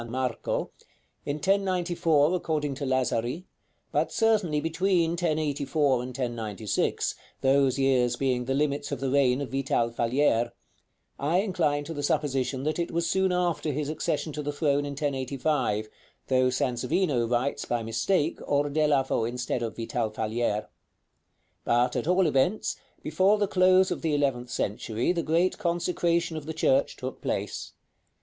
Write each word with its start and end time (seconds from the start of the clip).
Marco," 0.09 0.71
in 1.27 1.35
1094 1.35 2.33
according 2.33 2.73
to 2.73 2.87
Lazari, 2.87 3.45
but 3.91 4.11
certainly 4.11 4.59
between 4.59 5.11
1084 5.11 6.01
and 6.01 6.07
1096, 6.09 7.13
those 7.41 7.77
years 7.77 8.15
being 8.15 8.45
the 8.45 8.55
limits 8.55 8.91
of 8.91 8.99
the 8.99 9.11
reign 9.11 9.41
of 9.41 9.51
Vital 9.51 9.91
Falier; 9.91 10.53
I 11.19 11.41
incline 11.41 11.83
to 11.83 11.93
the 11.93 12.01
supposition 12.01 12.63
that 12.63 12.79
it 12.79 12.89
was 12.89 13.07
soon 13.07 13.31
after 13.31 13.71
his 13.71 13.89
accession 13.89 14.33
to 14.33 14.41
the 14.41 14.51
throne 14.51 14.85
in 14.85 14.93
1085, 14.93 15.87
though 16.29 16.49
Sansovino 16.49 17.27
writes, 17.27 17.65
by 17.65 17.83
mistake, 17.83 18.39
Ordelafo 18.41 19.23
instead 19.25 19.61
of 19.61 19.77
Vital 19.77 20.09
Falier. 20.09 20.65
But, 21.63 21.95
at 21.95 22.07
all 22.07 22.25
events, 22.25 22.75
before 23.03 23.37
the 23.37 23.47
close 23.47 23.91
of 23.91 24.01
the 24.01 24.15
eleventh 24.15 24.49
century 24.49 25.11
the 25.11 25.21
great 25.21 25.59
consecration 25.59 26.37
of 26.37 26.47
the 26.47 26.55
church 26.55 26.95
took 26.95 27.21
place. 27.21 27.73